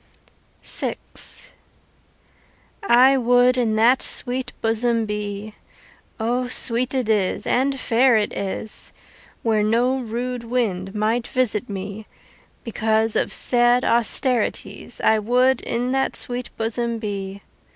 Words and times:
VI 0.63 0.95
I 2.81 3.17
would 3.17 3.55
in 3.55 3.75
that 3.75 4.01
sweet 4.01 4.51
bosom 4.59 5.05
be 5.05 5.53
(O 6.19 6.47
sweet 6.47 6.95
it 6.95 7.07
is 7.07 7.45
and 7.45 7.79
fair 7.79 8.17
it 8.17 8.33
is!) 8.33 8.93
Where 9.43 9.61
no 9.61 9.97
rude 9.99 10.43
wind 10.43 10.95
might 10.95 11.27
visit 11.27 11.69
me. 11.69 12.07
Because 12.63 13.15
of 13.15 13.31
sad 13.31 13.85
austerities 13.85 14.99
I 15.01 15.19
would 15.19 15.61
in 15.61 15.91
that 15.91 16.15
sweet 16.15 16.49
bosom 16.57 16.97
be. 16.97 17.43